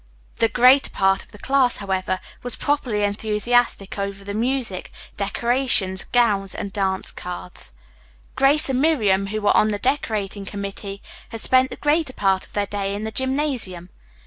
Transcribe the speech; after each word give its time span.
The 0.37 0.49
greater 0.49 0.89
part 0.89 1.21
of 1.23 1.31
the 1.31 1.37
class, 1.37 1.77
however, 1.77 2.19
was 2.41 2.55
properly 2.55 3.03
enthusiastic 3.03 3.99
over 3.99 4.23
the 4.23 4.33
music, 4.33 4.91
decorations, 5.15 6.05
gowns 6.05 6.55
and 6.55 6.73
dance 6.73 7.11
cards. 7.11 7.71
Grace 8.35 8.67
and 8.67 8.81
Miriam, 8.81 9.27
who 9.27 9.41
were 9.41 9.55
on 9.55 9.67
the 9.67 9.77
decorating 9.77 10.43
committee, 10.43 11.03
had 11.29 11.39
spent 11.41 11.69
the 11.69 11.75
greater 11.75 12.13
part 12.13 12.47
of 12.47 12.53
their 12.53 12.65
day 12.65 12.93
in 12.93 13.03
the 13.03 13.11
gymnasium. 13.11 13.91